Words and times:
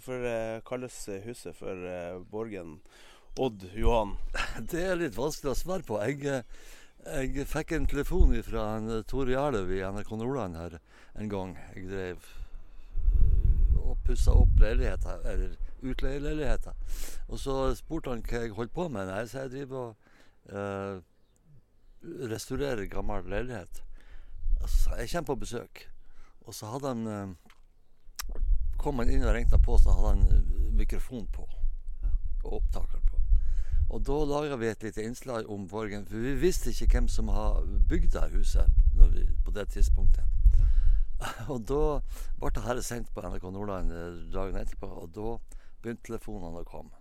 Hvorfor 0.00 0.24
eh, 0.24 0.62
kalles 0.64 0.94
huset 1.26 1.52
for 1.52 1.76
eh, 1.84 2.22
Borgen 2.30 2.78
Odd 3.36 3.66
Johan? 3.76 4.14
Det 4.72 4.80
er 4.80 4.94
litt 4.96 5.18
vanskelig 5.18 5.50
å 5.52 5.58
svare 5.58 5.84
på. 5.84 5.98
Jeg, 6.00 6.24
eh, 7.04 7.26
jeg 7.26 7.44
fikk 7.50 7.74
en 7.76 7.88
telefon 7.90 8.32
fra 8.46 8.62
Tore 9.10 9.34
Gjerløv 9.34 9.74
i 9.76 9.82
NRK 9.84 10.14
Nordland 10.16 10.56
her 10.56 10.78
en 11.20 11.28
gang. 11.28 11.52
Jeg 11.74 11.90
drev 11.90 12.30
og 13.82 14.00
pussa 14.06 14.38
opp 14.40 14.64
leiligheter, 14.64 15.20
eller 15.34 15.52
utleieleiligheter. 15.84 16.80
Og 17.28 17.44
så 17.44 17.58
spurte 17.76 18.14
han 18.14 18.24
hva 18.24 18.44
jeg 18.46 18.56
holdt 18.56 18.72
på 18.72 18.88
med. 18.88 19.12
Nei, 19.12 19.20
så 19.28 19.44
jeg 19.44 19.52
driver 19.58 19.82
og 19.82 20.56
eh, 20.56 20.96
restaurerer 22.32 22.88
gammel 22.88 23.28
leilighet. 23.36 23.84
Altså, 24.62 24.96
jeg 24.96 25.12
kommer 25.12 25.34
på 25.34 25.40
besøk. 25.44 25.86
Og 26.48 26.56
så 26.56 26.72
hadde 26.72 26.96
han 26.96 27.06
øh, 27.18 27.49
kom 28.80 29.02
han 29.02 29.10
inn 29.12 29.26
og 29.26 29.34
ringte 29.36 29.60
på, 29.60 29.76
så 29.78 29.94
hadde 29.94 30.14
han 30.14 30.26
øh, 30.34 30.72
mikrofon 30.76 31.26
på. 31.32 31.46
Og 32.44 32.60
opptaker 32.60 33.02
på. 33.06 33.20
Og 33.90 34.04
da 34.06 34.18
laga 34.24 34.56
vi 34.56 34.68
et 34.70 34.82
lite 34.86 35.02
innslag 35.02 35.48
om 35.50 35.66
Borgen, 35.68 36.06
for 36.06 36.22
vi 36.22 36.36
visste 36.38 36.70
ikke 36.70 36.88
hvem 36.94 37.08
som 37.10 37.28
har 37.28 37.64
bygd 37.90 38.12
det 38.14 38.28
huset 38.36 38.70
vi, 38.94 39.26
på 39.44 39.50
det 39.50 39.68
tidspunktet. 39.74 40.24
Og 41.52 41.66
da 41.68 41.82
ble 42.40 42.52
det 42.54 42.64
her 42.64 42.80
sendt 42.86 43.10
på 43.14 43.24
NRK 43.24 43.50
Nordland 43.52 43.92
eh, 43.92 44.22
dagen 44.32 44.56
etterpå, 44.56 44.88
og 45.02 45.10
da 45.12 45.34
begynte 45.82 46.06
telefonene 46.06 46.62
å 46.62 46.68
komme. 46.68 46.96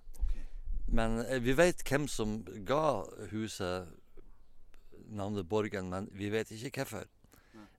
Men 0.92 1.22
eh, 1.24 1.40
vi 1.44 1.56
vet 1.56 1.86
hvem 1.88 2.08
som 2.12 2.42
ga 2.68 3.06
huset 3.32 3.88
navnet 5.10 5.48
Borgen, 5.50 5.90
men 5.94 6.10
vi 6.12 6.32
vet 6.34 6.52
ikke 6.52 6.84
hvorfor. 6.84 7.08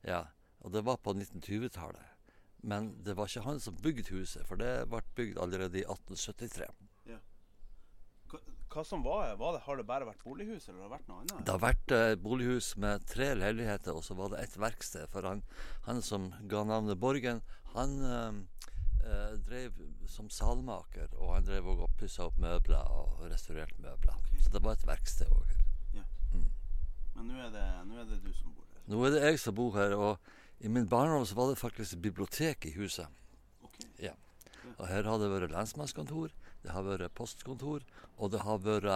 Ja, 0.07 0.25
og 0.65 0.73
det 0.73 0.85
var 0.87 0.97
på 1.03 1.13
1920-tallet. 1.13 2.10
Men 2.63 2.93
det 3.05 3.17
var 3.17 3.31
ikke 3.31 3.47
han 3.47 3.61
som 3.63 3.77
bygde 3.81 4.13
huset, 4.13 4.45
for 4.49 4.61
det 4.61 4.89
ble 4.91 5.01
bygd 5.17 5.41
allerede 5.41 5.81
i 5.81 5.85
1873. 5.87 6.69
Hva, 8.31 8.39
hva 8.71 8.85
som 8.87 9.03
var, 9.03 9.33
var 9.41 9.57
det, 9.57 9.63
Har 9.65 9.81
det 9.81 9.87
bare 9.89 10.07
vært 10.07 10.21
bolighus, 10.23 10.69
eller 10.69 10.85
har 10.85 10.91
det 10.91 10.95
vært 10.95 11.09
noe 11.11 11.23
annet? 11.25 11.41
Det 11.47 11.55
har 11.57 11.63
vært 11.65 11.95
eh, 11.97 12.15
bolighus 12.23 12.69
med 12.79 13.07
tre 13.11 13.33
leiligheter, 13.35 13.97
og 13.97 14.05
så 14.07 14.15
var 14.19 14.35
det 14.35 14.45
et 14.45 14.59
verksted. 14.61 15.09
For 15.11 15.27
han, 15.27 15.43
han 15.89 16.03
som 16.07 16.31
ga 16.51 16.63
navnet 16.69 17.01
Borgen, 17.03 17.43
han 17.73 17.97
eh, 18.07 18.29
eh, 19.03 19.33
drev 19.49 19.81
som 20.11 20.31
salmaker. 20.31 21.11
Og 21.19 21.35
han 21.35 21.49
drev 21.49 21.73
også 21.73 21.89
og 21.89 21.97
pussa 21.99 22.29
opp 22.29 22.39
møbler 22.43 22.95
og 22.95 23.25
restaurerte 23.33 23.83
møbler. 23.83 24.21
Så 24.39 24.53
det 24.55 24.63
var 24.63 24.79
et 24.79 24.87
verksted 24.87 25.33
òg 25.35 25.49
her. 25.55 25.67
Men 27.21 27.27
nå 27.29 27.41
er, 27.43 27.51
det, 27.53 27.65
nå 27.85 27.99
er 28.01 28.07
det 28.09 28.23
du 28.25 28.31
som 28.33 28.53
bor 28.55 28.65
her. 28.71 28.85
Nå 28.89 29.01
er 29.05 29.13
det 29.13 29.25
jeg 29.27 29.41
som 29.43 29.57
bor 29.59 29.75
her, 29.77 29.93
og 29.93 30.31
i 30.61 30.69
min 30.69 30.89
barndom 30.89 31.27
så 31.27 31.35
var 31.35 31.49
det 31.49 31.57
faktisk 31.57 31.97
bibliotek 31.97 32.67
i 32.67 32.71
huset. 32.71 33.07
Okay. 33.65 33.89
Ja. 33.97 34.13
Og 34.77 34.89
her 34.89 35.07
har 35.09 35.21
det 35.21 35.31
vært 35.33 35.55
lensmannskontor, 35.55 36.35
det 36.61 36.75
har 36.75 36.85
vært 36.85 37.15
postkontor, 37.17 37.87
og 38.21 38.33
det 38.35 38.43
har 38.45 38.61
vært 38.61 38.91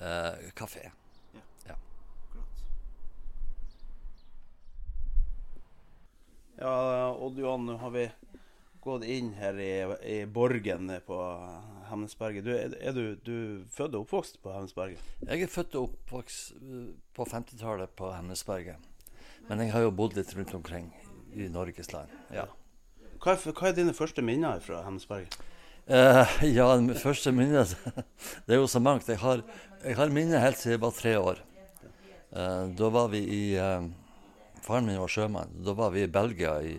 eh, 0.00 0.48
kafé. 0.56 0.86
Ja. 1.68 1.76
Ja, 6.56 6.72
Odd 7.12 7.36
Johan, 7.40 7.68
nå 7.68 7.76
har 7.84 7.92
vi 7.92 8.08
gått 8.80 9.04
inn 9.04 9.34
her 9.36 9.60
i, 9.60 9.72
i 10.08 10.18
Borgen 10.24 10.88
på 11.04 11.18
Hemnesberget. 11.90 12.46
Du, 12.46 12.54
er, 12.56 12.76
er 12.80 12.96
du, 12.96 13.04
du 13.20 13.36
født 13.68 13.98
og 13.98 14.06
oppvokst 14.06 14.40
på 14.40 14.56
Hemnesberget? 14.56 15.04
Jeg 15.28 15.44
er 15.44 15.52
født 15.52 15.76
og 15.76 15.90
oppvokst 15.90 16.56
eh, 16.56 16.94
på 17.12 17.28
50-tallet 17.28 17.92
på 18.00 18.14
Hemnesberget. 18.16 18.89
Men 19.50 19.64
jeg 19.64 19.72
har 19.74 19.82
jo 19.82 19.90
bodd 19.90 20.14
litt 20.14 20.30
rundt 20.36 20.52
omkring 20.54 20.84
i 21.34 21.48
Norges 21.50 21.90
land. 21.90 22.10
Ja. 22.30 22.44
Hva 23.18 23.34
er, 23.34 23.40
hva 23.50 23.66
er 23.66 23.74
dine 23.74 23.94
første 23.96 24.22
minner 24.22 24.60
fra 24.62 24.84
Hemnesberget? 24.86 25.34
Uh, 25.90 26.36
ja, 26.46 26.68
første 27.02 27.32
minne 27.34 27.64
Det 28.46 28.54
er 28.54 28.60
jo 28.60 28.68
så 28.70 28.78
mangt. 28.78 29.10
Jeg 29.10 29.18
har, 29.18 29.42
jeg 29.82 29.98
har 29.98 30.14
minner 30.14 30.44
helt 30.44 30.60
siden 30.60 30.76
jeg 30.76 30.84
var 30.84 30.94
tre 30.94 31.16
år. 31.18 31.42
Uh, 32.30 32.70
da 32.78 32.92
var 32.94 33.10
vi 33.10 33.24
i 33.26 33.42
uh, 33.58 33.90
Faren 34.62 34.86
min 34.86 35.02
var 35.02 35.10
sjømann. 35.10 35.58
Da 35.66 35.74
var 35.74 35.90
vi 35.96 36.04
i 36.06 36.12
Belgia, 36.14 36.54
i 36.62 36.76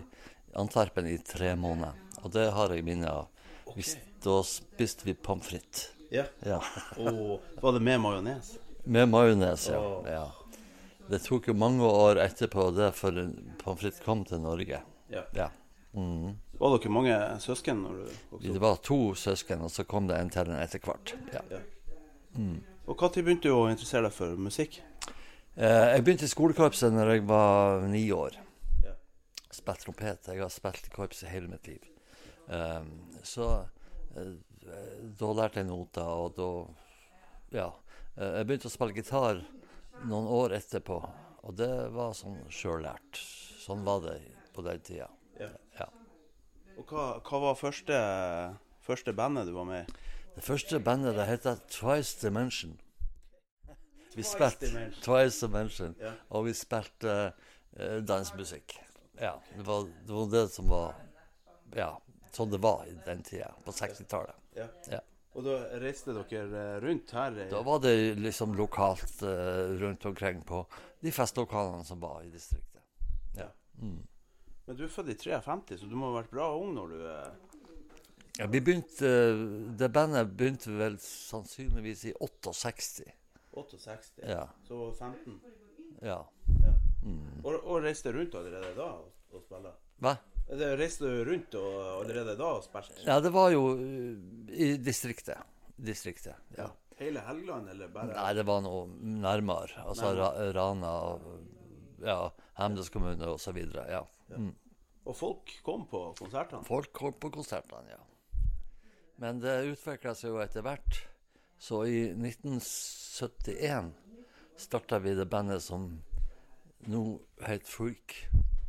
Antwerpen, 0.56 1.12
i 1.12 1.18
tre 1.20 1.52
måneder. 1.60 1.98
Og 2.22 2.32
det 2.32 2.48
har 2.56 2.72
jeg 2.72 2.88
minner 2.88 3.20
av. 3.20 3.28
Okay. 3.68 4.00
da 4.24 4.40
spiste 4.48 5.04
vi 5.04 5.12
pommes 5.12 5.44
frites. 5.48 5.90
Ja. 6.12 6.24
Ja. 6.44 6.62
Og 7.00 7.40
var 7.60 7.76
det 7.76 7.84
med 7.84 8.00
majones? 8.00 8.54
Med 8.84 9.12
majones, 9.12 9.68
ja. 9.68 9.80
Oh. 9.80 10.08
ja. 10.08 10.26
Det 11.10 11.18
tok 11.24 11.48
jo 11.50 11.54
mange 11.58 11.84
år 11.84 12.20
etterpå 12.22 12.70
det 12.76 12.92
før 12.96 13.18
pommes 13.60 13.82
frites 13.82 14.00
kom 14.04 14.24
til 14.28 14.40
Norge. 14.42 14.80
Ja. 15.12 15.24
Ja. 15.36 15.48
Mm. 15.92 16.38
Var 16.56 16.76
dere 16.78 16.92
mange 16.94 17.16
søsken 17.42 17.82
når 17.84 17.98
du 17.98 18.04
vokste 18.30 18.52
Det 18.54 18.62
var 18.62 18.78
to 18.86 19.00
søsken, 19.18 19.64
og 19.66 19.72
så 19.74 19.84
kom 19.84 20.06
det 20.08 20.16
en 20.16 20.30
til 20.32 20.52
etter 20.56 20.80
hvert. 20.80 21.14
Ja. 21.34 21.42
Og 22.86 22.96
Når 22.98 23.22
begynte 23.22 23.50
du 23.50 23.54
å 23.54 23.68
interessere 23.70 24.08
deg 24.08 24.14
for 24.16 24.38
musikk? 24.40 24.80
Eh, 25.54 25.88
jeg 25.92 26.04
begynte 26.04 26.24
i 26.24 26.32
skolekorpset 26.32 26.94
når 26.94 27.12
jeg 27.12 27.26
var 27.28 27.84
ni 27.92 28.06
år. 28.12 28.38
Ja. 28.82 28.94
Spilte 29.52 29.84
trompet. 29.84 30.30
Jeg 30.32 30.40
har 30.40 30.52
spilt 30.52 30.88
i 30.88 30.94
korpset 30.94 31.28
hele 31.28 31.50
mitt 31.52 31.68
liv. 31.68 31.84
Um, 32.48 32.88
så 33.22 33.66
eh, 34.16 34.32
da 35.18 35.32
lærte 35.36 35.60
jeg 35.60 35.68
noter, 35.68 36.08
og 36.08 36.38
da 36.38 37.58
Ja. 37.58 37.68
Eh, 38.16 38.38
jeg 38.38 38.46
begynte 38.48 38.70
å 38.70 38.72
spille 38.72 38.96
gitar 38.96 39.44
noen 40.08 40.26
år 40.30 40.54
etterpå, 40.58 40.96
og 41.42 41.56
det 41.58 41.70
var 41.94 42.14
sånn 42.16 42.38
sjøllært. 42.52 43.20
Sånn 43.62 43.84
var 43.86 44.02
det 44.06 44.16
på 44.54 44.64
den 44.66 44.80
tida. 44.84 45.08
Ja. 45.40 45.48
Ja. 45.78 45.88
Og 46.78 46.88
hva, 46.90 47.06
hva 47.24 47.40
var 47.46 47.58
første, 47.60 47.96
første 48.84 49.14
bandet 49.16 49.46
du 49.50 49.54
var 49.56 49.68
med 49.68 49.84
i? 49.86 50.00
Det 50.32 50.44
første 50.46 50.78
bandet 50.80 51.16
det 51.18 51.26
heter 51.28 51.60
Twice 51.70 52.16
Dimension. 52.22 52.78
Vi 54.16 54.22
Twice 54.22 54.32
spilte 54.34 54.66
Dimension. 54.70 55.02
Twice 55.04 55.46
Dimension, 55.46 55.94
Ja. 56.00 56.12
og 56.30 56.46
vi 56.48 56.54
spilte 56.56 57.12
uh, 57.32 57.98
dansmusikk. 58.04 58.78
Ja, 59.20 59.36
det 59.56 59.64
var, 59.66 59.86
det 60.06 60.12
var 60.16 60.30
det 60.32 60.46
som 60.52 60.68
var 60.72 60.94
Ja, 61.76 61.90
sånn 62.34 62.50
det 62.52 62.60
var 62.64 62.82
i 62.88 62.92
den 63.06 63.22
tida, 63.24 63.52
på 63.64 63.72
60-tallet. 63.72 64.36
Ja. 64.56 64.66
Ja. 64.90 65.00
Og 65.32 65.46
da 65.46 65.58
reiste 65.80 66.12
dere 66.12 66.42
eh, 66.44 66.78
rundt 66.84 67.12
her? 67.16 67.38
Da 67.50 67.62
var 67.64 67.80
det 67.84 67.94
liksom 68.20 68.56
lokalt 68.58 69.22
eh, 69.24 69.76
rundt 69.80 70.04
omkring 70.10 70.42
på 70.44 70.64
de 71.00 71.12
festlokalene 71.12 71.84
som 71.88 72.00
var 72.02 72.20
i 72.26 72.30
distriktet. 72.30 72.82
Ja. 73.38 73.48
Mm. 73.80 74.02
Men 74.66 74.76
du 74.78 74.84
er 74.84 74.92
født 74.92 75.14
i 75.14 75.16
53, 75.18 75.80
så 75.80 75.88
du 75.88 75.96
må 75.96 76.10
ha 76.10 76.20
vært 76.20 76.34
bra 76.34 76.50
ung 76.58 76.76
når 76.76 76.92
du 76.92 77.00
eh, 77.08 77.32
ja 78.38 78.46
vi 78.48 78.62
begynte 78.64 79.08
eh, 79.08 79.40
Det 79.76 79.90
bandet 79.92 80.30
begynte 80.36 80.72
vel 80.72 80.96
sannsynligvis 81.00 82.06
i 82.08 82.14
68. 82.20 83.08
68. 83.52 84.22
Ja. 84.24 84.46
Så 84.68 84.78
var 84.78 84.92
du 84.92 84.96
15. 84.96 85.40
ja. 86.00 86.20
Ja. 86.62 86.76
Mm. 87.02 87.40
Og, 87.42 87.56
og 87.56 87.82
reiste 87.82 88.12
rundt 88.14 88.34
allerede 88.38 88.76
da 88.76 88.92
og, 89.00 89.08
og 89.34 89.42
spilte? 89.42 89.72
Hva? 90.02 90.14
Det 90.48 90.68
reiste 90.76 91.08
du 91.08 91.24
rundt 91.24 91.54
og, 91.56 91.76
allerede 92.02 92.36
da 92.36 92.50
og 92.58 92.64
spilte? 92.66 93.00
Ja, 93.06 93.20
det 93.24 93.32
var 93.32 93.50
jo 93.54 93.72
uh, 93.78 94.14
i 94.52 94.74
distriktet. 94.82 95.40
Distriktet, 95.76 96.36
ja. 96.58 96.68
Hele 96.98 97.22
Helgeland, 97.24 97.70
eller 97.72 97.88
bare 97.90 98.12
Nei, 98.12 98.32
det 98.36 98.44
var 98.46 98.60
noe 98.62 98.84
nærmere. 99.22 99.82
Altså 99.88 100.12
Ra 100.14 100.28
Rana 100.54 100.92
ja, 102.04 102.18
Hemnes 102.58 102.90
kommune 102.92 103.32
videre. 103.54 103.86
Ja. 103.90 104.02
Mm. 104.36 104.52
Og 105.08 105.16
folk 105.18 105.54
kom 105.66 105.86
på 105.90 106.04
konsertene? 106.18 106.62
Folk 106.66 106.92
kom 106.94 107.16
på 107.18 107.32
konsertene, 107.34 107.96
ja. 107.96 108.02
Men 109.22 109.40
det 109.42 109.56
utvikla 109.72 110.14
seg 110.18 110.34
jo 110.34 110.42
etter 110.42 110.64
hvert. 110.66 111.00
Så 111.62 111.84
i 111.86 112.08
1971 112.10 113.92
starta 114.58 114.98
vi 115.02 115.14
det 115.14 115.28
bandet 115.30 115.62
som 115.62 115.88
nå 116.90 117.02
het 117.46 117.68
Freak. 117.70 118.16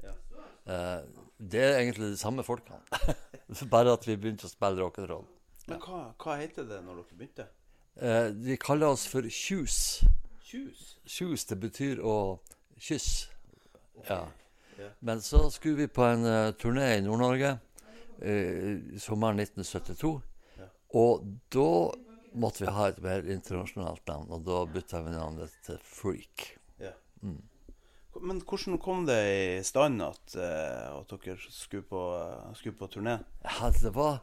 Ja. 0.04 0.14
Eh, 0.70 1.23
det 1.52 1.64
er 1.64 1.80
egentlig 1.82 2.14
de 2.14 2.20
samme 2.20 2.44
folkene. 2.46 2.80
Bare 3.74 3.94
at 3.98 4.08
vi 4.08 4.16
begynte 4.18 4.48
å 4.48 4.52
spille 4.52 4.80
rock'n'roll. 4.82 5.26
Men 5.68 5.80
hva, 5.84 6.06
hva 6.20 6.38
heter 6.40 6.68
det 6.68 6.80
når 6.84 7.02
dere 7.02 7.18
begynte? 7.20 7.48
Eh, 7.96 8.30
de 8.36 8.58
kaller 8.60 8.96
oss 8.96 9.06
for 9.10 9.28
Kjus. 9.30 10.04
Kjus? 10.44 10.96
Kjus, 11.06 11.46
det 11.50 11.60
betyr 11.62 12.02
å 12.04 12.16
kysse. 12.82 13.30
Ja. 14.08 14.24
Yeah. 14.78 14.96
Men 15.06 15.22
så 15.22 15.46
skulle 15.54 15.84
vi 15.84 15.88
på 15.88 16.04
en 16.08 16.26
uh, 16.26 16.52
turné 16.58 16.96
i 16.98 17.04
Nord-Norge 17.06 17.52
uh, 17.54 18.98
sommeren 19.00 19.40
1972. 19.40 20.16
Yeah. 20.58 20.72
Og 20.98 21.28
da 21.54 21.70
måtte 22.34 22.66
vi 22.66 22.74
ha 22.74 22.90
et 22.90 23.02
mer 23.06 23.30
internasjonalt 23.30 24.02
navn, 24.10 24.32
og 24.34 24.46
da 24.48 24.64
bytta 24.74 25.04
vi 25.06 25.14
navnet 25.14 25.54
til 25.66 25.78
Freak. 25.86 26.48
Yeah. 26.82 26.98
Mm. 27.22 27.40
Men 28.22 28.42
hvordan 28.46 28.78
kom 28.82 29.06
det 29.08 29.20
i 29.34 29.64
stand 29.66 30.04
at, 30.06 30.36
eh, 30.38 30.90
at 30.94 31.14
dere 31.26 31.38
skulle 31.50 31.86
på, 31.88 32.02
skulle 32.58 32.78
på 32.78 32.90
turné? 32.94 33.18
Ja, 33.42 33.72
det 33.74 33.94
var, 33.96 34.20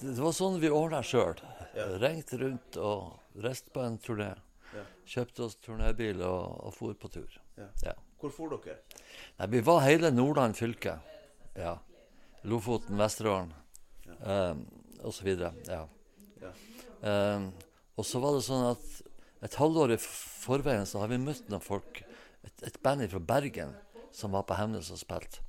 det 0.00 0.16
var 0.18 0.34
sånn 0.34 0.58
vi 0.62 0.72
ordna 0.72 1.02
sjøl. 1.06 1.38
Ja. 1.76 1.86
Ringte 2.02 2.40
rundt 2.42 2.78
og 2.80 3.38
reiste 3.44 3.70
på 3.74 3.84
en 3.86 4.00
turné. 4.02 4.32
Ja. 4.74 4.84
Kjøpte 5.14 5.46
oss 5.46 5.58
turnébil 5.62 6.22
og, 6.26 6.66
og 6.66 6.74
for 6.74 6.98
på 6.98 7.12
tur. 7.14 7.38
Ja. 7.58 7.70
Ja. 7.86 7.94
Hvor 8.20 8.32
for 8.34 8.56
dere? 8.56 8.80
Nei, 9.38 9.50
vi 9.52 9.60
var 9.66 9.84
hele 9.84 10.10
Nordland 10.10 10.56
fylke. 10.58 10.98
Ja. 11.54 11.76
Lofoten, 12.48 12.98
Vesterålen 12.98 13.52
um, 14.20 14.64
osv. 15.06 15.28
Ja. 15.68 15.84
Ja. 16.42 16.52
Um, 17.04 17.52
og 17.94 18.06
så 18.08 18.20
var 18.20 18.34
det 18.34 18.44
sånn 18.46 18.66
at 18.72 19.44
et 19.44 19.56
halvår 19.60 19.94
i 19.94 20.00
forveien 20.00 20.88
så 20.88 21.02
har 21.02 21.12
vi 21.12 21.20
møtt 21.20 21.50
noen 21.52 21.62
folk, 21.62 22.00
et, 22.44 22.66
et 22.66 22.78
band 22.82 23.08
fra 23.08 23.18
Bergen 23.18 23.74
som 24.14 24.32
var 24.32 24.42
på 24.46 24.54
Hemnes 24.54 24.90
og 24.94 24.98
spilte, 24.98 25.42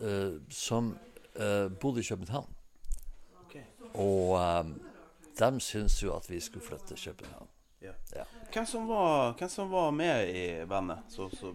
uh, 0.00 0.40
som 0.48 0.94
uh, 1.36 1.72
bodde 1.80 2.00
i 2.00 2.06
København. 2.08 2.48
Okay. 3.44 3.64
Og 3.94 4.38
um, 4.40 4.74
de 5.38 5.60
syntes 5.60 6.02
jo 6.02 6.14
at 6.16 6.30
vi 6.30 6.40
skulle 6.40 6.66
flytte 6.66 6.94
til 6.94 7.12
København. 7.12 7.48
Yeah. 7.82 7.94
Ja. 8.16 8.24
Hvem, 8.52 8.66
som 8.66 8.88
var, 8.88 9.32
hvem 9.38 9.48
som 9.48 9.70
var 9.70 9.90
med 9.90 10.28
i 10.28 10.66
bandet? 10.66 10.98
Så, 11.08 11.28
så 11.28 11.54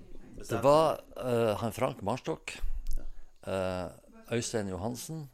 Det 0.49 0.63
var 0.63 0.99
uh, 1.17 1.57
han 1.59 1.73
Frank 1.73 2.01
Marstokk, 2.01 2.59
Øystein 4.31 4.67
Johansen, 4.67 5.29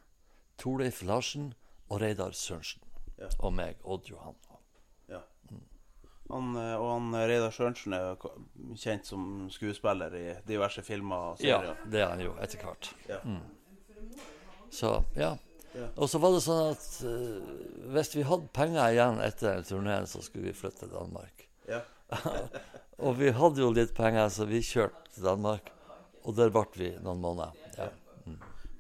Torleif 0.58 1.02
Larsen 1.02 1.54
og 1.90 2.02
Reidar 2.02 2.32
Sørensen. 2.32 2.82
Ja. 3.18 3.28
Og 3.40 3.54
meg, 3.54 3.76
Odd 3.84 4.10
Johan. 4.10 4.36
Han, 6.32 6.56
eh, 6.56 6.76
og 6.80 6.90
han 6.94 7.14
eh, 7.20 7.28
Reidar 7.30 7.54
Sørensen 7.56 7.96
er 7.98 8.20
kjent 8.80 9.08
som 9.10 9.24
skuespiller 9.52 10.16
i 10.16 10.26
diverse 10.48 10.84
filmer 10.86 11.34
og 11.34 11.42
serier. 11.42 11.74
Ja, 11.74 11.90
det 11.92 12.04
er 12.04 12.12
han 12.14 12.24
jo 12.24 12.36
etter 12.44 12.64
hvert. 12.66 12.92
Ja. 13.10 13.20
Så, 14.72 14.94
ja. 15.20 15.36
Ja. 15.72 15.88
Og 15.96 16.10
så 16.12 16.20
var 16.20 16.34
det 16.36 16.42
sånn 16.44 16.74
at 16.74 16.86
uh, 17.08 17.52
hvis 17.96 18.12
vi 18.18 18.26
hadde 18.28 18.52
penger 18.56 18.92
igjen 18.92 19.22
etter 19.24 19.62
turneen, 19.68 20.08
så 20.10 20.20
skulle 20.24 20.50
vi 20.50 20.56
flytte 20.56 20.84
til 20.84 20.92
Danmark. 20.92 21.46
Ja. 21.70 21.80
Og 23.06 23.16
vi 23.18 23.32
hadde 23.34 23.64
jo 23.64 23.72
litt 23.74 23.94
penger, 23.98 24.28
så 24.30 24.46
vi 24.50 24.60
kjørte 24.66 25.16
til 25.16 25.26
Danmark. 25.26 25.72
Og 26.28 26.36
der 26.38 26.52
ble 26.54 26.66
vi 26.76 26.92
noen 27.02 27.24
måneder. 27.24 27.56
Ja. 27.80 27.88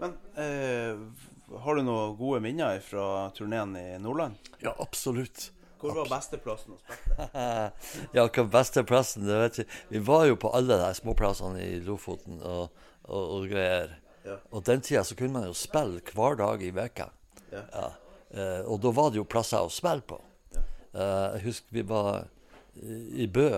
Men 0.01 0.17
uh, 0.35 1.61
har 1.63 1.77
du 1.77 1.83
noen 1.87 2.19
gode 2.19 2.41
minner 2.43 2.83
fra 2.83 3.29
turneen 3.37 3.73
i 3.79 3.87
Nordland? 4.03 4.37
ja, 4.61 4.75
absolutt. 4.79 5.49
Hvor 5.81 5.95
var 5.97 6.11
beste 6.11 6.37
plassen 6.41 6.75
å 6.75 6.79
spille? 6.79 7.27
ja, 8.15 8.25
hva 8.25 8.45
beste 8.53 8.83
plassen, 8.87 9.25
det 9.27 9.39
vet 9.41 9.61
jeg. 9.61 9.69
Vi 9.89 10.03
var 10.11 10.27
jo 10.29 10.37
på 10.39 10.51
alle 10.57 10.77
de 10.81 10.91
småplassene 10.97 11.63
i 11.65 11.79
Lofoten 11.85 12.41
og, 12.41 12.83
og, 13.07 13.21
og 13.21 13.47
greier. 13.51 13.97
Ja. 14.25 14.37
Og 14.53 14.65
den 14.67 14.83
tida 14.85 15.03
så 15.07 15.17
kunne 15.17 15.39
man 15.39 15.49
jo 15.49 15.57
spille 15.57 16.03
hver 16.13 16.37
dag 16.39 16.61
i 16.63 16.71
veka. 16.75 17.09
Ja. 17.51 17.63
Ja. 17.73 17.87
Eh, 18.31 18.61
og 18.69 18.79
da 18.83 18.93
var 18.95 19.11
det 19.11 19.19
jo 19.19 19.27
plasser 19.27 19.65
å 19.65 19.73
spille 19.73 20.05
på. 20.07 20.21
Eh, 20.55 21.27
jeg 21.37 21.45
husker 21.47 21.79
vi 21.79 21.83
var 21.87 22.27
i 22.81 23.27
Bø 23.27 23.49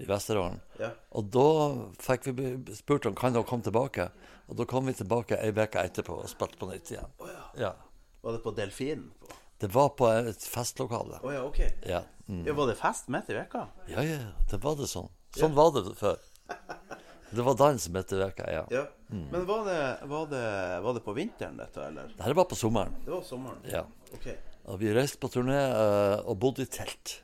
i 0.00 0.06
Vesterålen. 0.08 0.60
Ja. 0.80 0.92
Og 1.18 1.28
da 1.34 1.48
fikk 2.00 2.30
vi 2.36 2.52
spurt 2.76 3.08
om 3.08 3.16
kan 3.18 3.34
dere 3.34 3.48
komme 3.48 3.66
tilbake. 3.66 4.10
Og 4.50 4.58
da 4.58 4.66
kom 4.66 4.88
vi 4.88 4.96
tilbake 4.98 5.38
ei 5.38 5.52
uke 5.54 5.82
etterpå 5.82 6.22
og 6.22 6.30
spilte 6.30 6.58
på 6.58 6.70
nytt 6.70 6.90
igjen. 6.92 7.12
Oh, 7.22 7.28
ja. 7.30 7.44
Ja. 7.66 7.72
Var 8.20 8.36
det 8.36 8.42
på 8.44 8.52
Delfinen? 8.56 9.10
På? 9.20 9.39
Det 9.60 9.68
var 9.74 9.90
på 9.98 10.08
et 10.08 10.44
festlokale. 10.48 11.18
Oh, 11.22 11.32
ja, 11.34 11.42
ok. 11.44 11.60
Ja. 11.86 12.02
Mm. 12.30 12.44
Ja, 12.46 12.54
var 12.56 12.70
det 12.70 12.78
fest 12.80 13.08
midt 13.12 13.28
i 13.30 13.34
veka? 13.36 13.66
ja, 13.90 14.02
ja, 14.06 14.18
det 14.50 14.60
var 14.62 14.76
det 14.78 14.86
sånn. 14.88 15.10
Sånn 15.36 15.54
var 15.54 15.72
det 15.74 15.82
før. 15.98 16.16
Det 17.30 17.44
var 17.46 17.54
dans 17.54 17.84
midt 17.94 18.12
i 18.12 18.18
veka, 18.18 18.46
ja. 18.50 18.62
Ja. 18.74 18.86
Men 19.10 19.44
var 19.46 19.64
det, 19.68 19.82
var, 20.10 20.26
det, 20.30 20.44
var 20.82 20.94
det 20.96 21.02
på 21.04 21.12
vinteren, 21.14 21.60
dette, 21.60 21.84
eller? 21.86 22.08
Dette 22.16 22.34
var 22.34 22.48
på 22.50 22.58
sommeren. 22.58 22.96
Det 23.04 23.12
var 23.12 23.22
sommeren? 23.26 23.60
Ja. 23.70 23.84
Ok. 24.16 24.26
Og 24.70 24.80
vi 24.80 24.90
reiste 24.94 25.20
på 25.22 25.30
turné 25.30 25.58
eh, 25.60 26.16
og 26.24 26.38
bodde 26.42 26.64
i 26.66 26.70
telt. 26.70 27.20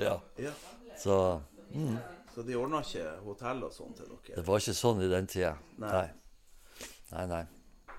Ja. 0.00 0.16
Ja. 0.40 0.50
Så 0.98 1.16
Så 2.34 2.42
de 2.46 2.56
ordna 2.56 2.80
ikke 2.80 3.04
hotell 3.26 3.62
og 3.66 3.72
sånn 3.74 3.92
til 3.94 4.08
dere? 4.08 4.38
det 4.38 4.44
var 4.46 4.62
ikke 4.62 4.74
sånn 4.74 5.02
i 5.04 5.08
den 5.10 5.26
tida. 5.28 5.52
Nei. 5.82 5.90
Nei. 5.92 6.06
Nei, 7.12 7.26
nei. 7.28 7.42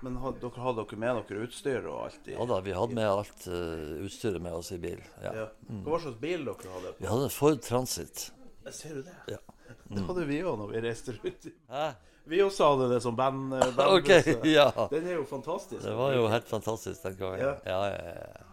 Men 0.04 0.16
had, 0.20 0.36
dere 0.42 0.60
hadde 0.66 0.84
dere 0.84 0.98
med 1.00 1.20
dere 1.30 1.44
utstyr 1.48 1.86
og 1.88 1.98
alt? 2.06 2.28
i- 2.28 2.34
Ja 2.36 2.44
da, 2.50 2.60
vi 2.66 2.72
hadde 2.76 2.94
med 2.98 3.08
alt 3.08 3.46
uh, 3.48 4.04
utstyret 4.04 4.42
med 4.44 4.52
oss 4.58 4.70
i 4.76 4.78
bil. 4.82 5.00
Ja. 5.22 5.32
Ja. 5.42 5.46
Hva 5.86 6.00
slags 6.02 6.18
bil 6.20 6.44
dere 6.48 6.72
hadde? 6.76 6.94
Vi 7.00 7.08
hadde 7.10 7.28
en 7.30 7.34
Ford 7.34 7.60
Transit. 7.64 8.26
Ser 8.70 8.98
du 9.00 9.02
det? 9.06 9.16
Ja. 9.34 9.40
Det 9.94 10.02
hadde 10.06 10.24
vi 10.28 10.38
òg 10.44 10.58
når 10.60 10.70
vi 10.74 10.80
reiste 10.84 11.12
rundt. 11.16 11.46
Hæ? 11.72 11.86
Vi 12.28 12.38
også 12.40 12.70
hadde 12.70 12.86
det 12.94 13.02
som 13.04 13.16
band. 13.16 13.50
band 13.76 13.80
okay, 13.98 14.22
ja. 14.48 14.70
Den 14.90 15.06
er 15.10 15.18
jo 15.18 15.24
fantastisk. 15.28 15.82
Det 15.84 15.92
var 15.98 16.14
jo 16.16 16.26
helt 16.32 16.48
fantastisk 16.48 17.02
den 17.04 17.16
gangen. 17.20 17.40
Ja. 17.44 17.54
Ja, 17.68 17.80
ja, 17.92 18.14
ja. 18.16 18.44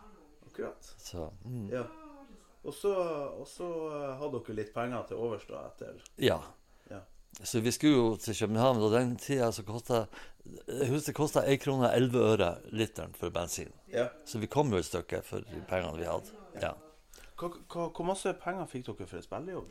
Akkurat. 0.50 0.90
Så 1.00 1.30
mm. 1.46 1.70
Ja. 1.72 1.84
Og 2.64 2.74
så, 2.78 2.92
og 3.42 3.48
så 3.50 3.68
eh, 3.90 4.10
hadde 4.20 4.42
dere 4.44 4.56
litt 4.60 4.74
penger 4.76 5.08
til 5.10 5.18
overs 5.24 5.48
da 5.50 5.64
etter 5.72 5.96
Ja. 6.22 6.36
Ja. 7.40 7.46
Så 7.46 7.62
vi 7.64 7.72
skulle 7.72 7.96
jo 7.96 8.16
til 8.20 8.36
København, 8.36 8.82
og 8.84 8.92
den 8.92 9.16
tida 9.18 9.52
så 9.52 9.64
kosta 9.64 10.06
Jeg 10.68 10.90
husker 10.90 11.12
det 11.12 11.16
kosta 11.16 11.44
1 11.46 11.60
krone 11.62 11.88
og 11.88 11.96
11 11.96 12.20
øre 12.20 12.52
literen 12.72 13.14
for 13.14 13.30
bensin. 13.30 13.70
Ja. 13.94 14.08
Så 14.26 14.40
vi 14.42 14.50
kom 14.50 14.72
jo 14.74 14.78
et 14.82 14.86
stykke 14.86 15.22
for 15.24 15.46
de 15.46 15.62
pengene 15.70 15.98
vi 15.98 16.08
hadde. 16.10 16.34
Ja. 16.62 16.74
Hvor 17.38 18.04
masse 18.06 18.34
penger 18.42 18.66
fikk 18.70 18.86
dere 18.88 19.08
for 19.08 19.18
en 19.18 19.26
spillejobb? 19.26 19.70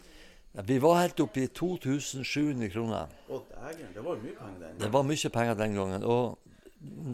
Ja, 0.55 0.63
Vi 0.67 0.79
var 0.83 1.01
helt 1.01 1.21
oppe 1.21 1.45
i 1.45 1.47
2700 1.47 2.71
kroner. 2.73 3.11
Å, 3.31 3.43
dægen. 3.51 3.93
Det 3.95 4.05
var 4.05 4.17
jo 4.17 4.23
mye 4.25 4.39
penger 4.39 4.55
den 4.55 4.63
gangen. 4.63 4.81
Det 4.81 4.93
var 4.93 5.05
mye 5.11 5.31
penger 5.37 5.59
den 5.61 5.77
gangen. 5.79 6.05
Og 6.05 6.39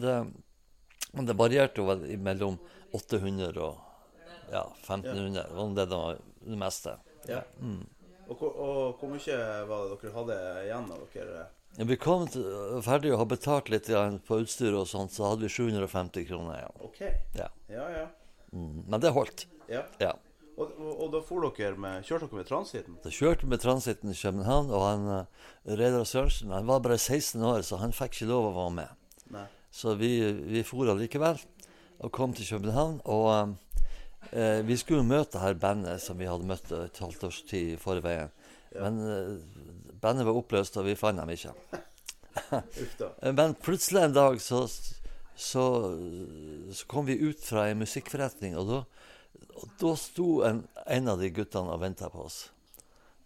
det, 0.03 0.15
det 1.27 1.37
varierte 1.37 1.83
jo 1.83 2.17
mellom 2.29 2.57
800 2.97 3.61
og 3.61 3.83
ja, 4.53 4.63
1500. 4.87 5.43
Det 5.43 5.59
var 5.59 5.75
det, 5.75 5.87
var 5.91 6.17
det 6.47 6.57
meste. 6.63 6.97
Ja. 7.29 7.43
Og, 8.27 8.43
og 8.43 8.99
hvor 8.99 9.11
mye 9.11 9.37
var 9.69 9.87
det 9.87 9.97
dere 10.01 10.13
hadde 10.17 10.37
igjen 10.65 10.91
av 10.93 11.03
dere? 11.13 11.47
Ja, 11.77 11.85
vi 11.87 11.97
kom 12.01 12.25
til, 12.31 12.45
ferdig 12.85 13.11
å 13.13 13.19
ha 13.21 13.25
betalt 13.29 13.69
litt 13.69 13.89
på 14.27 14.39
utstyr 14.43 14.75
og 14.75 14.87
sånt, 14.89 15.13
så 15.13 15.31
hadde 15.31 15.45
vi 15.45 15.51
750 15.53 16.25
kroner 16.29 16.61
igjen. 16.61 16.79
OK. 16.87 17.01
Ja. 17.37 17.49
Ja, 17.71 17.89
ja. 17.93 18.07
Mm. 18.51 18.85
Men 18.87 19.03
det 19.03 19.13
holdt. 19.15 19.47
ja. 19.71 19.83
Ja. 20.01 20.15
Og, 20.57 20.71
og, 20.81 20.93
og 21.05 21.09
da 21.13 21.19
for 21.21 21.45
dere 21.53 21.77
med, 21.77 22.05
kjørte 22.07 22.25
dere 22.25 22.39
med 22.39 22.47
transiten? 22.49 22.95
Da 23.03 23.11
kjørte 23.13 23.45
vi 23.45 23.51
med 23.51 23.61
transiten 23.61 24.09
i 24.09 24.17
København, 24.17 24.71
og 24.73 24.85
han 24.87 25.03
uh, 25.05 25.43
Reidar 25.69 26.07
Sørensen 26.09 26.55
han 26.55 26.65
var 26.65 26.81
bare 26.81 26.97
16 26.97 27.43
år, 27.45 27.61
så 27.67 27.77
han 27.77 27.93
fikk 27.93 28.17
ikke 28.17 28.31
lov 28.31 28.47
å 28.49 28.55
være 28.55 28.73
med. 28.79 28.95
Nei. 29.35 29.45
Så 29.77 29.93
vi, 29.99 30.09
vi 30.49 30.63
for 30.65 30.89
allikevel 30.89 31.37
og 32.01 32.13
kom 32.13 32.33
til 32.33 32.49
København. 32.49 33.01
Og 33.05 33.27
um, 33.29 33.53
eh, 34.31 34.61
vi 34.67 34.77
skulle 34.79 35.07
møte 35.07 35.41
her 35.41 35.57
bandet 35.59 36.03
som 36.03 36.19
vi 36.19 36.29
hadde 36.29 36.47
møtt 36.47 36.71
et 36.75 37.01
halvt 37.03 37.27
års 37.29 37.41
tid 37.49 37.73
i 37.75 37.79
forveien. 37.81 38.33
Men 38.75 38.99
eh, 39.03 39.33
bandet 40.01 40.27
var 40.27 40.39
oppløst, 40.39 40.77
og 40.79 40.87
vi 40.89 40.97
fant 40.99 41.19
dem 41.21 41.33
ikke. 41.35 41.55
Eh, 42.53 43.31
Men 43.33 43.55
plutselig 43.65 44.03
en 44.05 44.13
dag 44.13 44.35
så, 44.41 44.59
så, 45.33 45.63
så 46.69 46.85
kom 46.87 47.07
vi 47.07 47.15
ut 47.17 47.41
fra 47.41 47.63
en 47.65 47.79
musikkforretning, 47.81 48.53
og 48.61 48.69
da, 48.69 48.77
og 49.57 49.71
da 49.81 49.93
sto 49.97 50.27
en, 50.45 50.61
en 50.85 51.09
av 51.09 51.17
de 51.17 51.31
guttene 51.33 51.73
og 51.73 51.81
venta 51.81 52.11
på 52.13 52.27
oss. 52.27 52.37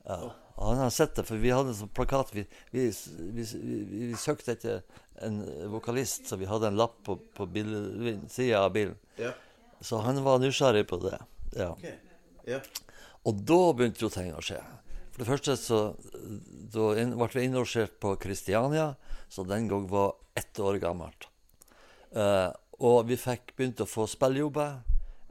Ja. 0.08 0.32
Og 0.56 0.64
han 0.70 0.80
har 0.86 0.94
sett 0.96 1.16
det, 1.20 1.26
for 1.28 1.42
vi 1.42 1.52
hadde 1.52 1.74
en 1.74 1.78
sånn 1.78 1.92
plakat 1.96 2.32
Vi, 2.36 2.46
vi, 2.72 2.88
vi, 3.36 3.44
vi, 3.44 3.78
vi 4.12 4.18
søkte 4.20 4.56
etter 4.56 4.82
en 5.26 5.42
vokalist, 5.74 6.28
så 6.30 6.38
vi 6.40 6.50
hadde 6.50 6.72
en 6.72 6.80
lapp 6.80 7.00
på, 7.06 7.18
på 7.36 7.48
sida 8.32 8.64
av 8.64 8.72
bilen. 8.76 8.96
Ja. 9.20 9.34
Så 9.82 10.02
han 10.06 10.22
var 10.24 10.40
nysgjerrig 10.42 10.86
på 10.88 11.00
det. 11.02 11.18
Ja. 11.58 11.72
Okay. 11.74 11.98
Ja. 12.48 12.62
Og 13.28 13.42
da 13.46 13.60
begynte 13.78 14.06
jo 14.06 14.12
ting 14.14 14.32
å 14.34 14.44
skje. 14.46 14.62
For 15.12 15.24
det 15.24 15.28
første 15.28 15.58
så 15.60 15.80
da 16.74 16.92
inn, 17.02 17.16
ble 17.20 17.28
vi 17.34 17.46
innlosjert 17.46 17.98
på 18.02 18.16
Kristiania, 18.22 18.94
som 19.30 19.50
den 19.50 19.68
gang 19.72 19.88
var 19.92 20.16
ett 20.40 20.60
år 20.60 20.80
gammelt. 20.82 21.28
Uh, 22.16 22.50
og 22.82 23.06
vi 23.10 23.20
fikk 23.20 23.54
begynt 23.58 23.84
å 23.84 23.90
få 23.90 24.08
spillejobber. 24.10 24.80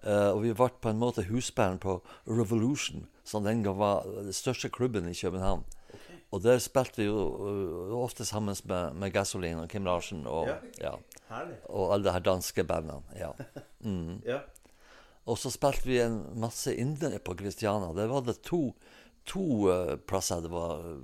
Uh, 0.00 0.30
og 0.32 0.44
vi 0.44 0.54
ble 0.56 0.68
på 0.80 0.92
en 0.92 1.00
måte 1.00 1.26
husband 1.28 1.82
på 1.82 1.98
Revolution, 2.28 3.06
som 3.24 3.44
den 3.44 3.64
gang 3.64 3.76
var 3.80 4.06
den 4.06 4.34
største 4.36 4.70
klubben 4.72 5.08
i 5.10 5.16
København. 5.16 5.64
Og 6.30 6.42
der 6.44 6.60
spilte 6.62 7.00
vi 7.02 7.08
jo 7.08 7.22
eh, 7.50 7.94
ofte 7.98 8.24
sammen 8.24 8.54
med, 8.70 8.94
med 8.94 9.10
Gasoline 9.14 9.64
og 9.64 9.68
Kim 9.72 9.84
Larsen 9.88 10.26
og, 10.30 10.46
Ja. 10.46 10.56
ja, 10.80 10.92
og 11.68 11.94
alle 11.94 12.06
de 12.06 12.12
her 12.14 12.22
danske 12.22 12.64
bandene. 12.64 13.02
Ja. 13.18 13.32
Ja. 14.26 14.38
Og 15.26 15.38
så 15.38 15.50
spilte 15.52 15.86
vi 15.86 15.98
en 16.02 16.20
masse 16.40 16.72
indere 16.76 17.18
på 17.18 17.34
Christiana. 17.38 17.92
Der 17.96 18.06
var 18.10 18.20
det 18.26 18.40
to, 18.42 18.74
to 19.26 19.42
uh, 19.70 19.96
plasser 20.08 20.40
det 20.44 20.50
var, 20.50 20.80
eh, 20.84 20.98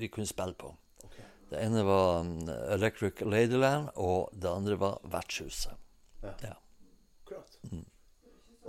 vi 0.00 0.08
kunne 0.08 0.26
spille 0.26 0.54
på. 0.54 0.74
Okay. 1.04 1.24
Det 1.50 1.62
ene 1.64 1.84
var 1.86 2.20
um, 2.20 2.48
Electric 2.48 3.20
Ladyland, 3.20 3.88
og 3.96 4.30
det 4.32 4.48
andre 4.50 4.78
var 4.80 5.00
Vertshuset. 5.04 5.72
Ja. 6.42 6.54
Mm. 7.70 7.84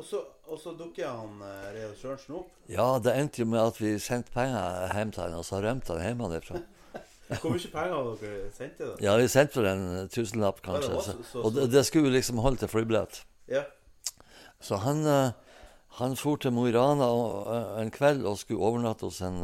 Og 0.02 0.06
så, 0.08 0.20
og 0.50 0.58
så 0.58 0.72
dukker 0.80 1.06
han 1.12 1.42
eh, 1.46 1.66
Reidar 1.76 1.92
Sørensen 2.00 2.36
opp. 2.40 2.48
Ja, 2.72 2.88
det 3.04 3.14
endte 3.20 3.44
jo 3.44 3.46
med 3.52 3.62
at 3.62 3.78
vi 3.78 3.92
sendte 4.02 4.34
penger 4.34 4.90
hjem 4.96 5.12
til 5.14 5.22
han, 5.28 5.36
og 5.38 5.46
så 5.46 5.60
rømte 5.62 5.94
han 5.94 6.02
hjemmefra. 6.08 6.62
Hvor 7.42 7.54
mye 7.54 7.70
penger 7.76 7.94
hadde 8.00 8.16
dere 8.24 8.48
sendte? 8.56 8.88
da? 8.90 8.96
Ja, 9.06 9.14
vi 9.22 9.28
sendte 9.32 9.62
vel 9.62 9.70
en 9.72 10.10
tusenlapp, 10.12 10.64
Ja, 10.66 10.74
det 10.74 10.90
kanskje. 10.90 11.04
Så, 11.06 11.28
så- 11.32 11.44
og 11.46 11.54
det, 11.56 11.68
det 11.76 11.84
skulle 11.88 12.12
liksom 12.16 12.42
holde 12.42 12.64
til 12.64 12.72
flybillett. 12.74 13.22
Ja. 13.52 13.62
Så 14.62 14.80
han, 14.82 15.06
eh, 15.06 15.32
han 16.02 16.18
for 16.18 16.42
til 16.42 16.52
Mo 16.58 16.66
i 16.68 16.74
Rana 16.76 17.08
eh, 17.54 17.70
en 17.86 17.94
kveld 17.94 18.26
og 18.26 18.40
skulle 18.42 18.66
overnatte 18.66 19.06
hos 19.06 19.22
en, 19.22 19.40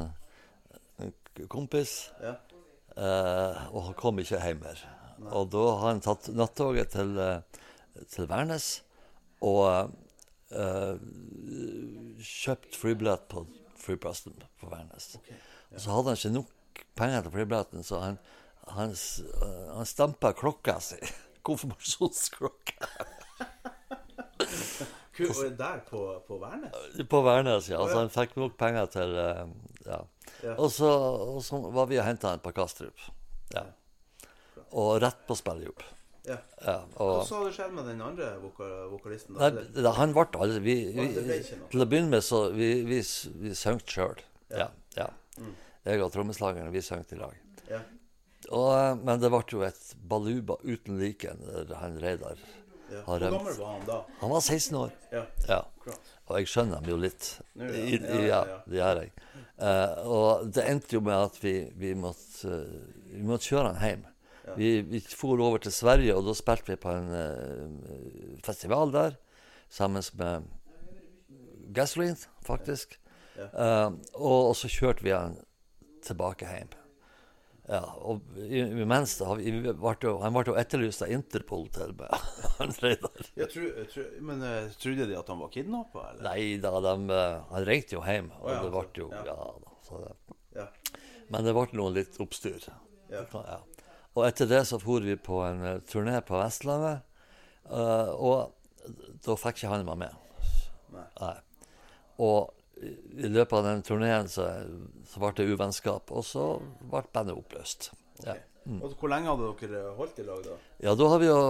en 1.06 1.14
kompis. 1.54 2.10
ja. 2.24 2.34
eh, 2.98 3.62
og 3.72 3.84
han 3.92 3.94
kom 4.02 4.20
ikke 4.26 4.42
hjem 4.42 4.66
mer. 4.66 4.82
Og 5.32 5.48
da 5.54 5.64
har 5.78 5.88
han 5.94 6.02
tatt 6.02 6.28
nattoget 6.34 6.92
til, 6.98 7.14
eh, 7.22 7.64
til 8.10 8.28
Værnes 8.30 8.82
og 9.46 9.94
kjøpt 12.24 12.76
flybillett 12.80 13.28
på 13.32 13.46
flyplassen 13.78 14.36
på 14.62 14.70
Værnes. 14.72 15.16
Ok. 15.20 15.32
Og 15.74 15.82
så 15.84 15.92
hadde 15.92 16.14
han 16.14 16.20
ikke 16.20 16.34
nok 16.38 16.84
penger 16.98 17.26
til 17.26 17.34
flybilletten, 17.36 17.84
så 17.84 18.00
han, 18.04 18.20
han, 18.76 18.94
eh, 18.96 19.72
han 19.76 19.90
stampa 19.90 20.32
klokka 20.38 20.78
si. 20.84 21.00
Konfirmasjonsklokka. 21.48 22.92
Der 25.18 25.80
på, 25.88 26.00
på 26.28 26.38
Værnes? 26.38 27.00
På 27.10 27.24
Værnes, 27.26 27.70
ja. 27.72 27.80
Altså, 27.82 28.04
han 28.04 28.12
fikk 28.14 28.36
nok 28.38 28.58
penger 28.60 28.86
til 28.94 29.18
eh, 29.18 29.48
Ja. 29.88 30.02
Ja. 30.44 30.54
Og 30.60 30.72
så, 30.72 30.90
og 31.34 31.40
så 31.46 31.58
var 31.74 31.88
vi 31.90 31.98
og 31.98 32.06
henta 32.06 32.34
han 32.34 32.42
på 32.44 32.52
Kastrup. 32.52 33.00
Ja. 33.54 33.64
Og 34.76 35.00
rett 35.02 35.22
på 35.28 35.38
spillejobb. 35.40 35.82
Ja. 36.28 36.38
Ja, 36.60 36.76
og, 37.00 37.22
så 37.28 37.40
hadde 37.40 37.54
skjedd 37.56 37.76
med 37.78 37.86
den 37.88 38.02
andre 38.04 38.34
vokal, 38.42 38.72
vokalisten? 38.92 39.38
da? 39.38 39.48
Nei, 39.56 39.94
han 39.96 40.16
ble 40.16 40.26
aldri 40.44 40.60
vi, 40.66 40.76
vi. 40.98 41.38
Til 41.72 41.84
å 41.84 41.88
begynne 41.88 42.12
med 42.18 42.26
så 42.26 42.48
Vi, 42.56 42.72
vi, 42.88 43.00
vi 43.44 43.54
sang 43.56 43.80
sjøl. 43.88 44.20
Ja. 44.52 44.68
ja. 44.98 45.08
Mm. 45.40 45.54
Jeg 45.88 46.04
og 46.04 46.12
trommeslageren, 46.12 46.74
vi 46.74 46.84
sang 46.84 47.06
i 47.08 47.20
lag. 47.20 47.38
Ja. 47.70 47.80
Og, 48.48 48.70
eh, 48.76 48.94
men 49.08 49.24
det 49.24 49.32
ble 49.32 49.42
jo 49.52 49.64
et 49.68 49.96
baluba 50.08 50.60
uten 50.64 51.00
like 51.00 51.34
når 51.40 51.76
han 51.82 52.00
Reidar 52.04 52.40
Ja. 52.88 53.02
Har 53.04 53.20
Hvor 53.20 53.34
gammel 53.34 53.56
var 53.60 53.72
han 53.74 53.82
da? 53.88 53.96
Han 54.22 54.30
var 54.32 54.40
16 54.40 54.76
år. 54.80 54.92
Ja, 55.12 55.26
Ja. 55.48 55.64
Og 56.28 56.38
jeg 56.40 56.48
skjønner 56.52 56.80
dem 56.80 56.90
jo 56.92 56.98
litt. 57.00 57.26
Nå, 57.56 57.68
ja. 57.68 57.84
I, 57.84 58.28
ja. 58.28 58.40
det 58.68 58.80
gjør 58.80 59.02
jeg. 59.02 59.12
Uh, 59.58 60.08
og 60.12 60.50
det 60.56 60.64
endte 60.70 60.96
jo 60.96 61.02
med 61.04 61.16
at 61.16 61.38
vi, 61.44 61.54
vi, 61.80 61.94
måtte, 62.00 62.48
uh, 62.48 63.12
vi 63.12 63.24
måtte 63.28 63.48
kjøre 63.48 63.72
han 63.72 63.80
hjem. 63.84 64.04
Vi, 64.58 64.70
vi 64.90 65.02
for 65.06 65.40
over 65.44 65.62
til 65.62 65.74
Sverige, 65.76 66.16
og 66.18 66.26
da 66.28 66.34
spilte 66.38 66.74
vi 66.74 66.80
på 66.82 66.94
en 66.94 67.12
uh, 67.14 68.38
festival 68.46 68.94
der 68.96 69.20
sammen 69.70 70.04
med 70.18 70.48
Gasoline, 71.76 72.18
faktisk. 72.48 73.00
Eh, 73.38 73.90
og, 74.18 74.50
og 74.50 74.56
så 74.58 74.70
kjørte 74.72 75.06
vi 75.06 75.14
han 75.14 75.38
tilbake 76.06 76.50
hjem. 76.50 76.74
Ja, 77.68 77.82
og 78.00 78.24
imens 78.48 79.18
da, 79.20 79.34
vi 79.36 79.52
ble 79.60 80.12
Han 80.22 80.36
ble 80.38 80.44
jo 80.48 80.54
etterlyst 80.56 81.04
av 81.04 81.12
Interpol 81.12 81.66
til 81.76 81.92
meg. 82.00 82.14
han 82.62 82.72
Reidar. 82.80 83.26
Men 84.24 84.46
uh, 84.46 84.70
trodde 84.80 85.10
de 85.10 85.18
at 85.20 85.32
han 85.34 85.42
var 85.44 85.52
kidnappa, 85.52 86.06
eller? 86.14 86.30
Nei 86.30 86.46
da, 86.64 86.72
de, 86.86 86.94
uh, 87.12 87.50
han 87.52 87.68
ringte 87.68 87.98
jo 87.98 88.06
hjem, 88.08 88.32
og 88.40 88.48
oh, 88.48 88.54
ja, 88.54 88.62
det 88.64 88.72
ble 88.78 89.04
jo 89.04 89.10
ja. 89.12 89.26
ja. 89.28 89.50
da, 89.66 89.76
så 89.90 90.04
det. 90.06 90.14
Ja. 90.56 90.70
Men 91.28 91.44
det 91.44 91.58
ble 91.60 91.68
noe 91.76 91.92
litt 92.00 92.22
oppstyr. 92.24 92.70
Ja. 93.12 93.26
Og 94.18 94.24
etter 94.26 94.50
det 94.50 94.64
så 94.66 94.80
for 94.82 95.06
vi 95.06 95.14
på 95.22 95.44
en 95.46 95.62
uh, 95.62 95.76
turné 95.86 96.18
på 96.26 96.40
Vestlandet, 96.42 97.04
Uh, 97.68 98.12
og 98.16 99.18
da 99.26 99.36
fikk 99.36 99.58
ikke 99.60 99.72
han 99.74 99.86
meg 99.88 99.98
med. 100.06 100.14
Nei. 100.96 101.34
Og 102.24 102.54
i 103.18 103.30
løpet 103.30 103.56
av 103.58 103.66
den 103.66 103.82
turneen 103.86 104.30
så, 104.32 104.46
så 105.10 105.22
ble 105.22 105.34
det 105.36 105.48
uvennskap, 105.52 106.14
og 106.14 106.26
så 106.26 106.46
ble 106.80 107.04
bandet 107.14 107.38
oppløst. 107.38 107.92
Ja. 108.24 108.38
Mm. 108.68 108.82
Og 108.84 108.98
hvor 109.00 109.12
lenge 109.12 109.32
hadde 109.32 109.50
dere 109.62 109.94
holdt 109.96 110.20
i 110.20 110.26
lag 110.28 110.44
da? 110.44 110.56
Ja, 110.84 110.94
da 111.00 111.08
har 111.12 111.22
vi 111.24 111.30
jo 111.30 111.42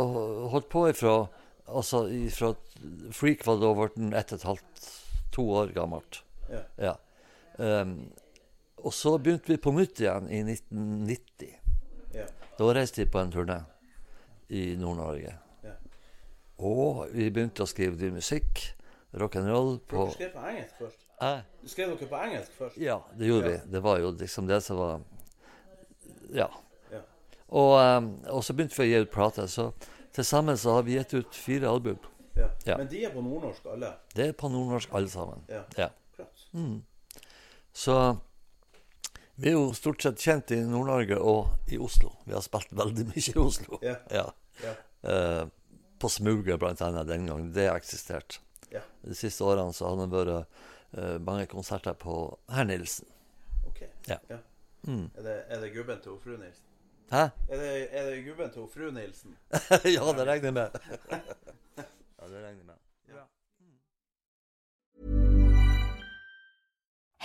holdt 0.54 0.68
på 0.70 0.88
ifra 0.92 1.20
Altså 1.68 2.04
ifra 2.14 2.54
Freak 3.12 3.42
var 3.44 3.58
da 3.60 3.74
blitt 3.76 3.98
ett 4.16 4.30
og 4.32 4.38
et 4.38 4.46
halvt, 4.48 4.86
to 5.36 5.44
år 5.52 5.74
gammelt. 5.76 6.22
Ja. 6.48 6.62
Ja. 6.80 6.94
Um, 7.60 8.06
og 8.80 8.96
så 8.96 9.18
begynte 9.20 9.52
vi 9.52 9.58
på 9.60 9.74
nytt 9.76 10.00
igjen 10.00 10.30
i 10.32 10.40
1990. 10.46 11.57
Da 12.58 12.72
reiste 12.74 13.04
de 13.04 13.12
på 13.12 13.20
en 13.22 13.32
turné 13.32 13.60
i 14.50 14.76
Nord-Norge. 14.80 15.34
Ja. 15.64 15.74
Og 16.60 17.08
vi 17.14 17.30
begynte 17.30 17.64
å 17.64 17.68
skrive 17.70 17.98
ny 18.02 18.10
musikk, 18.16 18.64
rock'n'roll, 19.14 19.80
på 19.88 20.08
Du 20.08 20.14
skrev 20.16 20.32
på 20.34 20.46
engelsk 20.50 20.80
først? 20.82 21.04
eh, 21.22 21.42
Du 21.62 21.68
skrev 21.70 21.94
dere 21.98 22.08
på 22.10 22.16
engelsk 22.24 22.52
først? 22.58 22.78
Ja, 22.78 23.00
det 23.18 23.28
gjorde 23.28 23.52
Ja. 23.52 23.58
vi. 23.66 23.72
Det 23.72 23.84
var 23.84 24.00
jo 24.00 24.12
liksom 24.12 24.48
det 24.48 24.62
som 24.64 24.78
var 24.78 25.02
Ja. 26.34 26.48
Ja. 26.92 27.00
Og, 27.50 27.80
ehm, 27.80 28.26
og 28.28 28.44
så 28.44 28.54
begynte 28.54 28.76
vi 28.78 28.84
å 28.84 28.88
gi 28.92 29.02
ut 29.02 29.12
plater. 29.12 29.48
Så 29.48 29.72
til 30.14 30.24
sammen 30.24 30.58
så 30.58 30.74
har 30.74 30.82
vi 30.84 30.98
gitt 30.98 31.14
ut 31.14 31.36
fire 31.36 31.68
album. 31.70 31.98
Ja. 32.66 32.78
Men 32.78 32.88
de 32.88 33.04
er 33.06 33.10
på 33.12 33.22
nordnorsk, 33.22 33.66
alle? 33.66 33.94
Det 34.16 34.28
er 34.28 34.32
på 34.34 34.50
nordnorsk 34.50 34.90
alle 34.94 35.10
sammen. 35.10 35.44
Ja. 35.50 35.64
Ja. 35.78 35.88
Akkurat. 36.14 36.82
Så 37.74 38.18
vi 39.38 39.52
er 39.52 39.54
jo 39.54 39.70
stort 39.78 40.02
sett 40.02 40.22
kjent 40.22 40.52
i 40.56 40.58
Nord-Norge 40.66 41.18
og 41.22 41.72
i 41.72 41.78
Oslo. 41.78 42.10
Vi 42.26 42.34
har 42.34 42.42
spilt 42.46 42.72
veldig 42.74 43.06
mye 43.12 43.22
i 43.22 43.38
Oslo. 43.38 43.78
Yeah. 43.84 44.00
Ja. 44.10 44.26
Yeah. 44.64 44.80
Eh, 45.14 45.44
på 46.02 46.10
Smuget 46.10 46.60
blant 46.62 46.82
annet 46.82 47.08
den 47.10 47.26
gangen. 47.30 47.52
Det 47.54 47.68
har 47.70 47.78
eksistert. 47.78 48.40
De 49.02 49.16
siste 49.16 49.46
årene 49.46 49.74
så 49.74 49.88
har 49.88 50.00
det 50.02 50.08
vært 50.12 50.34
eh, 50.98 51.18
mange 51.24 51.46
konserter 51.52 51.96
på 51.98 52.18
Herr 52.52 52.68
Nilsen. 52.68 53.08
Ok. 53.70 53.84
Ja. 54.10 54.20
Mm. 54.88 55.08
Er, 55.16 55.22
det, 55.24 55.38
er 55.54 55.62
det 55.64 55.72
gubben 55.76 56.02
til 56.04 56.18
fru 56.24 56.36
Nilsen? 56.38 56.66
Hæ? 57.12 57.30
Er 57.48 57.62
det, 57.62 57.72
er 57.92 58.10
det 58.10 58.18
gubben 58.26 58.52
til 58.52 58.68
fru 58.74 58.90
Nilsen? 58.92 59.38
ja, 59.96 60.12
det 60.18 60.28
regner 60.28 60.52
jeg 60.52 60.58
med. 60.58 60.82
ja, 61.78 62.28
det 62.28 62.44
regner 62.44 62.58
jeg 62.58 62.68
med. 62.68 62.84